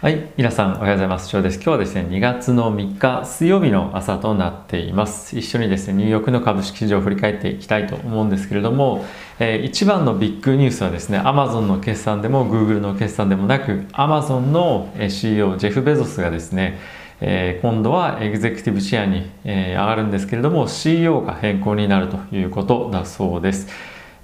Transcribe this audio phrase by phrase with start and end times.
[0.00, 1.28] はい、皆さんおはようございます。
[1.28, 1.56] 翔です。
[1.56, 5.36] 今日はですね、2月の3日水曜日の朝となっています。
[5.36, 9.04] 一緒にですね、ニューヨークの株式市場を振り返っていきたいと思うんですけれども、
[9.40, 16.78] えー、一番のビッグニュースはですね、Amazon の決算でも Google の決算でもなく、Amazon の CEO ジェフ・ベゾスがですね、
[17.20, 23.66] えー、今度はエグゼクティブチェアに、えー、上がるんですけれども CEO が変更になるということだそうです。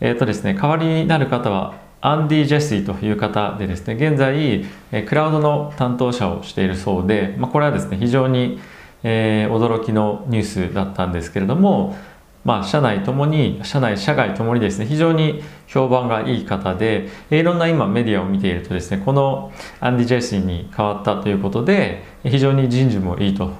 [0.00, 4.66] えっ、とですね、代わりになる方はアンディ・ジェシーという方でですね現在
[5.06, 8.60] クラウドの担当者をしているそうで、まあ、これはですね非常に、
[9.02, 11.96] えー、驚きのニュースだったんですけれども、
[12.44, 23.54] まあ、社内ともに社内社外ともにですね非常に評判がいい方でいろんな今メディアを見ているとですねこのアンディ・ジェシーに変わったということで非常に人事もいいと、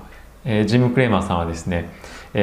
[0.44, 1.88] えー、ジム・クレーマーさんはですね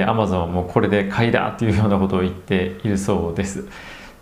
[0.08, 3.68] アマゾンはもこれで買いだというようなことを言っているそうです。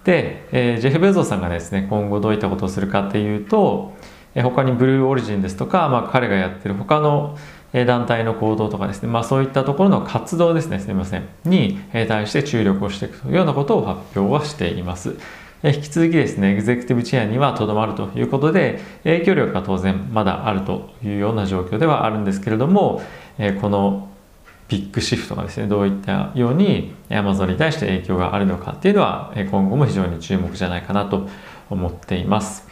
[0.03, 3.94] で、えー、ジェフ・ベゾーさんがですね今後どういったことをするかっていうと、
[4.35, 7.38] えー、他にブルーオリジンですとか、まあ、彼がやってる他の
[7.71, 15.18] 団体の行動とかですね、まあ、そういったところの活動ですねすみませんに対して注力をしていくというようなことを発表はしています。
[15.62, 23.02] 引き続きですねエグゼクティブチェアにはとどまるということで影響力が当然まだあるというような状況ではあるんですけれども
[23.59, 24.09] この
[24.70, 31.27] ビッグシフトがですねどういったように Amazon に対して影響があるのかっていうのは今後も非常に注目じゃないかなと
[31.70, 32.67] 思っています。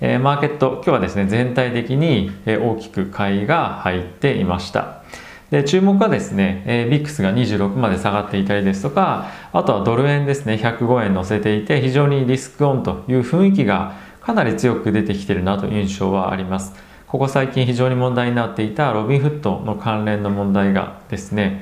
[0.00, 5.02] マーケット今日はですね全体的に大きく買いが入っていました。
[5.50, 16.89] で注目はですね、えビックスが26まで下がっていたりですとかあとはドル円ですね105円乗せていて非常にリスクオンという雰囲気がかなり強く出てきてるなという印象はあります。
[17.10, 21.60] ここ最近非常に問題になっていたロビンフットの関連の問題がですね、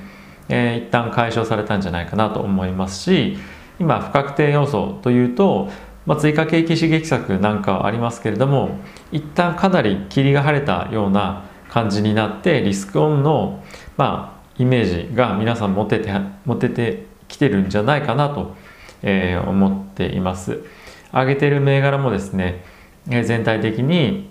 [0.50, 3.38] えー、一旦解消されたんじゃないかなと思いますし
[3.80, 5.70] 今不確定要素というと、
[6.04, 8.78] まあ、追加景気刺激策なんかはありますけれども
[9.10, 13.64] 一旦かなり霧が晴れたような感じになってリスクオンの、
[13.96, 16.12] まあ、イメージが皆さん持てて
[16.44, 18.54] 持ててきてるんじゃないかなと、
[19.00, 20.62] えー、思っています。
[21.10, 22.62] 上げてる銘柄もですね
[23.10, 24.28] え全体的に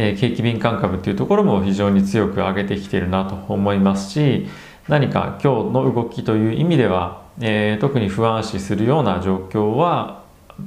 [0.00, 4.46] え、景気敏感株っていうところも非常に強く上げてきてるなと思いますし
[4.86, 10.22] 何か今日の動きという意味では、えー、特に不安視するような状況は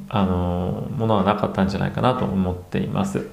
[0.10, 3.30] あのものはなかったんじゃないかなと思っています。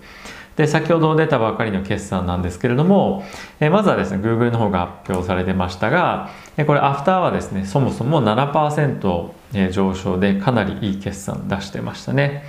[0.54, 3.24] で先ほど出たばかりの決算なんですけれども、
[3.60, 12.42] えまずはですね Google の方が発表されてましたが、えこれアフターはですねそもそも7%上昇でかなりいい決算出してましたね。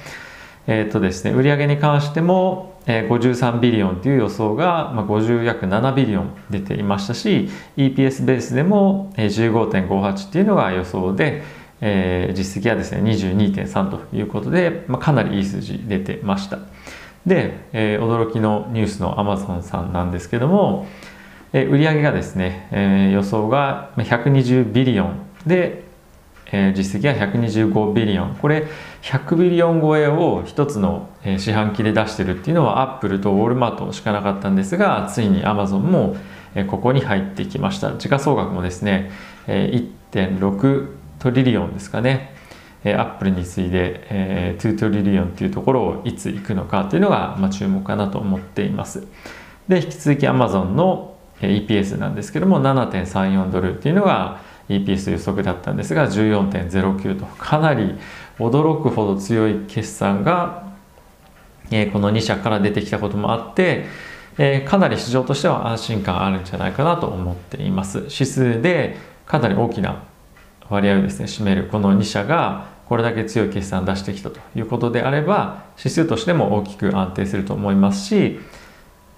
[0.70, 11.44] えっ、ー、とですね売上に関しても53ビリオンという予想がまあ50約7ビリオン出ていましたし EPS ベースでも15.58っていうのが予想で、
[11.82, 16.60] えー、実績はですね22.3ということで、まあ、かなりいい数字出てました。
[17.26, 20.88] で、えー、驚きのニュースのアマゾンさんなんですけども、
[21.52, 25.90] えー、売上がですね、えー、予想が120 billion で
[26.52, 28.36] えー、実績は125 billion。
[28.36, 28.66] これ
[29.02, 36.16] 100 billion 超えを一つの四半期で出してるっていうのはアップルとウォールマートしかなかったんですがついにアマゾンも
[36.68, 37.94] ここに入ってきました。
[37.98, 39.12] 時価総額もですね
[39.48, 40.88] 1.6
[41.20, 42.36] トリリオンですかね
[42.84, 49.08] アップルに次いで2トリリオンっていうところをいつ行くのかというのが注目かなと思っています。
[49.68, 57.96] で引き続きアマゾンの EPS なんですけども7.34ドルっていうのが EPS 予測だったんですが14.09とかなり
[58.38, 60.70] 驚くほど強い決算が、
[61.72, 63.86] えこの2社から出てきたこともあって、
[64.38, 67.98] えかなり市場としては安心感あるんじゃないかなと思っています。
[68.10, 70.04] 指数でかなり大きな
[70.70, 78.40] 割合をですね占めるこの2社がこれだけ強い決算を出してきたということであれば指数としても大きく安定すると思いますし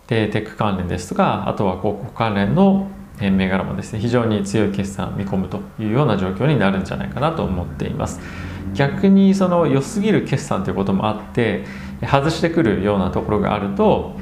[0.07, 2.89] でテック関連ですとかあとは広告関連の
[3.29, 8.19] 銘柄もですね非常に強い決算を見込むというような状況になるんじゃないかなと思っています
[8.73, 11.65] 逆にその良すぎる決算ということもあって
[12.01, 14.15] 外してくるようなところがあると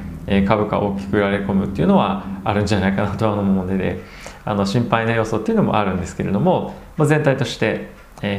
[0.46, 4.02] 株価大きく売られ込むっていうのはあるんじゃないかなとは思うので
[4.44, 7.90] あの心配な要素っていうのもあるんですけれどもま全体として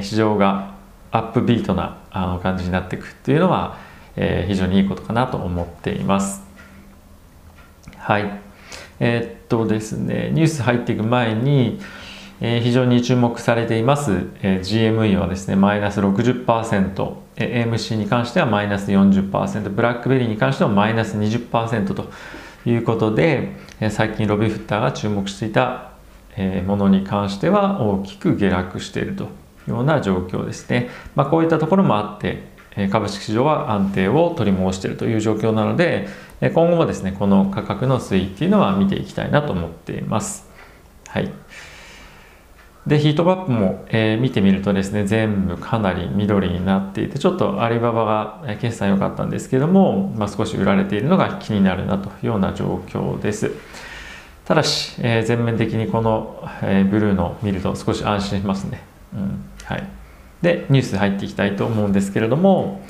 [0.01, 0.75] 市場が
[1.12, 1.97] アップビートな
[2.41, 3.77] 感じになっていくっていうのは
[4.15, 6.44] 非常にいいことかなと思っています。
[7.97, 8.50] はい
[9.03, 11.80] えー、っとですね、ニュース入っていく前に、
[12.39, 22.12] えー、非常に注目されています、え、GME はですね、マイナス60%、え、AMC に関してはマイナス40%、ブラックベリーに関してはマイナス20%と
[22.63, 25.94] いうことで、え、最近ロビーフッターが注目していた、
[26.38, 29.27] え、ものに関しては大きく下落しているとい
[29.69, 30.92] うような状況ですね。
[31.15, 32.51] まあ、こういったところもあって、
[32.92, 36.07] 株式市場は安定を取り戻しているという状況なので
[36.49, 40.49] 今後もですねこの価格の推移っていうのは見ていきたいなと思っています。
[41.07, 41.31] はい。
[42.88, 53.51] でヒートマップも、えー、見てみるとですね全部かなり緑になっていてちょっとアリババが決算良かったんですけども、まあ、少し売られているのが気になるなというような状況です。
[54.45, 58.81] ただし、えー、全面的にこの、えー、ブルーの見ると少し安心しますね、
[59.13, 59.44] うん。
[59.63, 59.87] はい、
[60.41, 62.81] でニュース入っていきたいと思うんですけれども、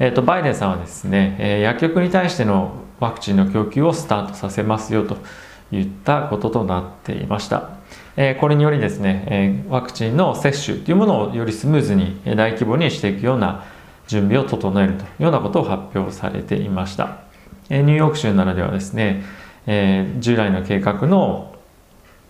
[0.00, 5.18] えーと、バイデンさんはですね、え、薬局に対してのワクチンの供給をスタートさせますよと
[5.72, 7.78] いったこととなっていました
[8.20, 13.64] えこれによりですね、えワクチンの接種というものをよりスムーズに大規模にしていくような
[14.08, 17.18] 準備を整えるというようなことを発表されていました。
[17.70, 19.22] えニューヨーク州ならではですね、
[19.68, 21.54] え従来の計画の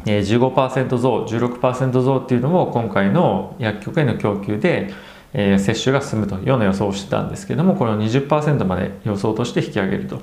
[0.05, 4.93] 15%増、16%増っていうのも今回の薬局への供給で、
[5.33, 10.23] え接種が進むというような予想をしてたんですけども、これを20%まで予想として引き上げると。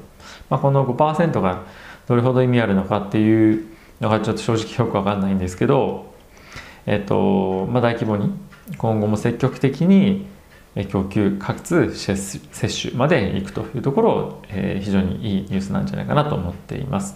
[0.50, 1.64] まあ、この5%が
[2.08, 6.14] どれほど意味あるのかっていうだからちょっと正直よくわかんないんですけど、
[6.86, 8.32] えっとまあ、大規模に
[8.78, 10.28] 今後も積極的に
[10.90, 17.16] 供給かつ接種までいくというところを、えー、非常にいいニュースなんじゃないかなと思っています。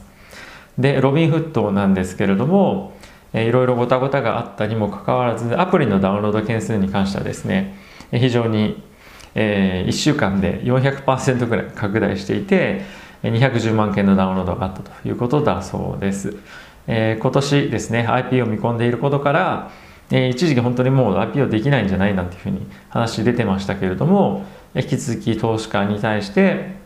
[0.77, 2.94] でロビンフットなんですけれども、
[3.34, 7.76] えー、いろいろごたごたがあったにもかかわらずアプリのダウンロード件数に関してはですね
[8.12, 8.84] 非常に、
[9.36, 12.81] えー、1週間で400%ぐらい拡大していて
[13.24, 16.38] 210万件のダウンロードがあったということだそうです。
[16.88, 19.72] えー、今年ですね IP を見込んでいることから、
[20.10, 26.78] えー、一時期本当にもう IP をできないんじゃないなんていうふうに話出てましたけれども引き続き投資家に対して、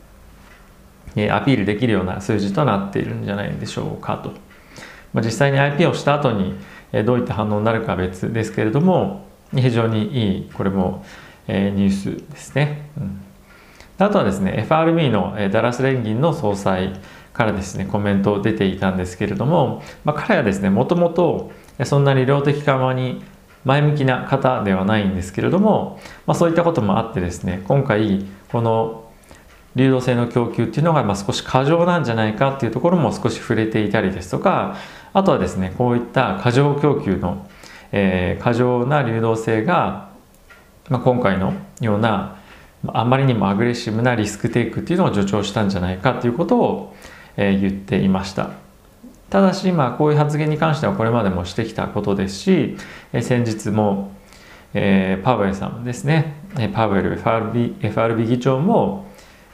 [1.32, 4.34] アピールできるような数字となっているんじゃないでしょうかと、
[5.14, 6.56] まあ、実際に IP をした後に、
[7.06, 9.26] どういった反応になるかは別ですけれども
[9.56, 11.04] 非常にいいこれも、
[11.48, 13.22] ニュースですね、うん、
[13.98, 16.94] あとはですね FRB の、ダラス連銀の総裁
[17.34, 21.52] からですねコメント出ていたんですけれども、まあ、彼はですねもともと
[21.84, 23.24] そんなに量的緩和に
[23.66, 29.12] 前向きな方ではないんですけれども、まあ、そういったこともあってですね今回この
[29.76, 34.78] 流動性の供給っていうのがまあ少し過剰なんじゃないかっていうところも少し触れていたりですとか
[35.14, 37.48] あとはですねこういった過剰供給の、
[37.92, 40.10] えー、過剰な流動性が、
[40.90, 42.40] まあ、今回のような
[42.88, 46.96] あまりにもアグレッシブなリスクテイクっていうのを助長したんじゃないかということを
[47.38, 48.52] え言っていました。
[49.30, 52.78] ただしまあこういう発言に関してはこれまでもしてきたことですし、
[53.12, 54.12] え先日も、
[54.74, 56.36] えー、パウエルさんですね
[56.74, 59.08] パウエル FRB, FRB 議長も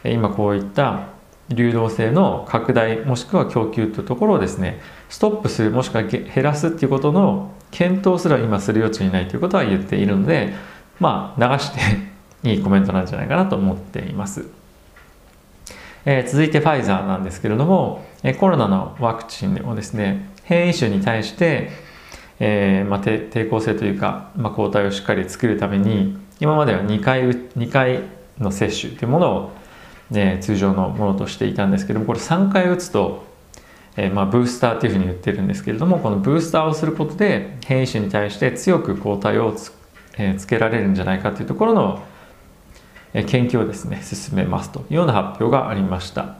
[0.03, 1.07] 今こういった
[1.49, 10.53] 流動性の拡大もしくは供給というところをですねストップするもしくは減らすっていうことの検討すら今する余地にないということは言っているので
[10.99, 11.79] まあ流して
[12.43, 14.45] いいコメントなんじゃないかなと思っています。
[16.05, 21.69] えー、続いてファイザーなんですけれども、えコロナのワクチンをですね変異種に対して、
[22.39, 28.03] えーまあ、抵抗性というか、まあ、抗体をしっかり作るために今までは2回 ,2 回
[28.39, 29.51] の接種というものを、
[30.09, 33.28] ね、通常のものとしていたんですけどもこれ3回打つと、
[33.97, 39.73] えーまあ、ブースターというふうに言ってるんですけれどもこのブースターをすることで変異種に対して強く抗体をつ,、
[40.17, 42.03] えー、つけられるんじゃないかというところの
[43.13, 46.35] 研究をですね進めますというような発表がありました。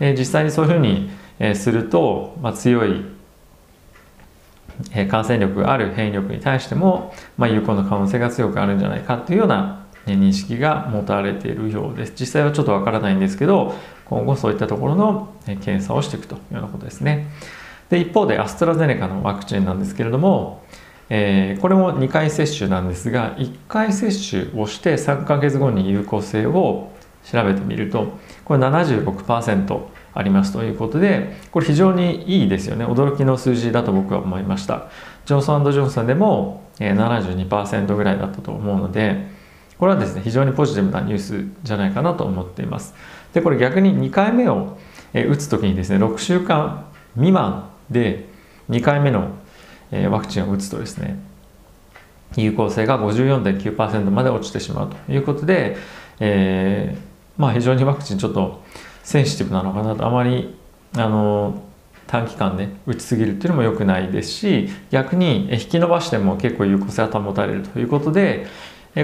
[0.00, 1.10] え実際にそういうふうに
[1.54, 3.04] すると、まあ、強い
[5.10, 12.12] 感染力がある変異力に対しても、まあ、有効な可能性が強くあるんじゃないかというような認識が持たれているようです。
[12.18, 13.74] 実際はちょっとわからないんですけど
[14.04, 17.28] 今後そういったところの検査をしていくというようなことですね。
[17.90, 20.62] で一方でアストラゼネカのワクチンなんですけれども
[21.10, 26.92] えー、これも2回接種なんですが1回接種をして3ヶ月後に有効性を
[27.24, 29.80] 調べてみるとこれ76%
[30.14, 32.84] ありますということでこれ非常にいいですよね。
[32.84, 34.88] 驚きの数字だと僕は思いました。
[35.26, 39.26] ジョンソンジョンソンでも72%ぐらいだったと思うので
[39.78, 42.94] これはですね非常にポジティブなニュースじゃないかなと思っています。
[43.32, 44.78] でこれ逆に2回目を
[45.14, 48.28] 打つ時にですね6週間未満で
[48.70, 49.30] 2回目の
[50.10, 51.18] ワクチンを打つとですね
[52.36, 55.76] 有効性が54.9%まで落ちてしまうということで、
[56.20, 58.62] えー、まあ非常にワクチンちょっと
[59.02, 60.54] センシティブなのかなとあまり
[60.94, 61.62] あの
[62.06, 68.46] 短期間で打ちすぎるっていうのも良くないですし逆に引き伸ばしても結構有効性が保たれるということで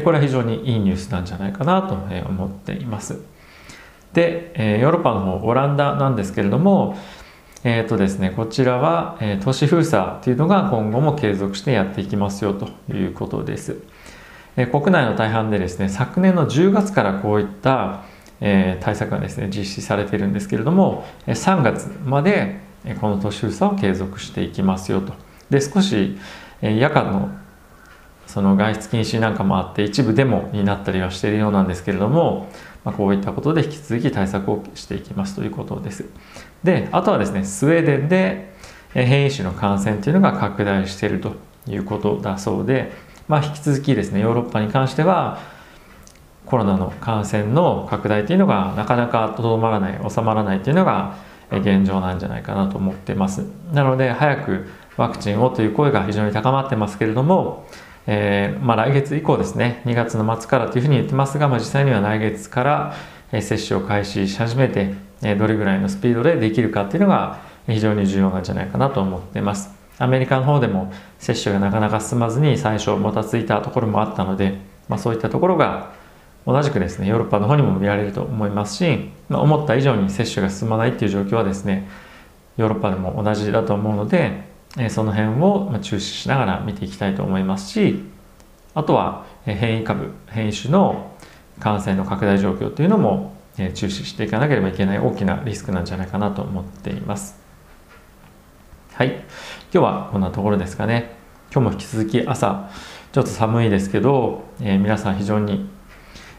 [0.03, 1.95] これは非常にいいニュースなんじゃないかなと
[2.29, 3.21] 思っています。
[4.13, 6.97] でヨーロッパの方オランダなんですけれども
[7.65, 13.79] え、ー、とですね、こちらは、え、都市封鎖というのが今後も継続してやっていきますよということです。
[14.59, 18.03] え、国内の大半でですね、昨年の10月からこういった、
[18.43, 22.61] え、対策がですね実施されているんですけれども3月まで
[23.01, 25.15] この都市封鎖を継続していきますよと
[25.49, 26.19] で少し
[26.61, 27.31] 夜間の
[28.35, 32.49] その外出禁止なんかもあって一部デモになったりはしているようなんですけれども、
[32.83, 36.05] まあ、こういったことで引き続き対策をしていきますということです。
[36.65, 38.53] であとはですねスウェーデンで
[38.93, 41.37] 変異種の感染というのが拡大していると
[41.69, 42.91] いうことだそうで、
[43.29, 45.39] まあ、引き続きですねヨーロッパに関しては
[46.45, 51.15] コロナの感染の拡大というのがなかなかとどまらない収まらないというのが
[51.53, 53.47] 現状なんじゃないかなと思ってます。
[53.73, 57.67] なので早くワクチンをという声が非常に高まってますけれども、
[58.07, 62.95] えー、まあ、来月以降ですね2月の末からというふうに言ってますが、まあ、実際には来月から
[63.31, 64.95] 接種を開始し始めて
[65.37, 69.71] どれぐらいのスピードでできるかっていうのが非常に重要なんじゃないかなと思っています。
[69.99, 74.59] アメリカの方でも接種がなかなか進まずに最初もたついたところもあったので、
[74.89, 75.93] まあ、そういったところが
[76.47, 81.89] 同じくですねヨーロッパの方にも見られると思いますし、まあ、思った以上に接種が進まないっていう状況はですね
[82.57, 84.43] ヨーロッパでも同じだと思うので
[84.91, 88.03] その辺を注視しながら見ていきたいと思いますし
[88.75, 91.13] あとは変異株変異種の
[91.61, 93.35] 感染の拡大状況というのも
[93.75, 97.39] 注視していかなければいけない大きなリスクなんじゃないかなと思っています。
[98.95, 99.11] はい。
[99.11, 99.25] 今
[99.71, 101.17] 日はこんなところですかね。
[101.53, 102.69] 今日も引き続き朝
[103.13, 105.71] ちょっと寒いですけど、えー、皆さん非常に、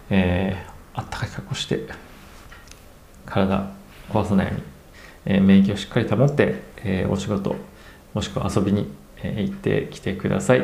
[0.09, 1.87] えー、あったかい格好して
[3.25, 3.71] 体
[4.09, 4.63] 壊さないように、
[5.25, 7.55] えー、免疫をしっかり保って、え、お仕事
[8.15, 8.87] もしくは遊びに
[9.21, 10.61] 行ってきてください。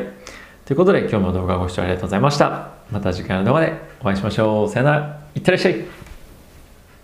[0.64, 2.70] ということで今日も動画をご視聴ありがとうございました。
[2.90, 4.68] また次回の動画でお会いしましょう。
[4.68, 5.22] さよなら。
[5.34, 6.11] いってらっしゃい。